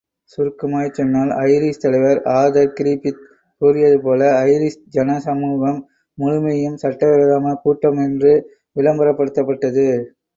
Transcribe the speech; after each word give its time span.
சுருக்கமாய்ச் 0.31 0.95
சொன்னால் 0.99 1.31
ஐரிஷ் 1.47 1.81
தலைவர் 1.83 2.21
ஆர்தர்கிரிபித் 2.31 3.19
கூறியது 3.61 3.97
போல் 3.99 4.23
ஐரிஷ் 4.45 4.79
ஜனசமுகம் 4.95 5.79
முழுமையும் 6.17 6.81
சட்டவிரோதமான 6.85 7.59
கூட்டம் 7.63 8.01
என்று 8.07 8.33
விளம்பரப்படுத்தப்பட்டது! 8.75 9.87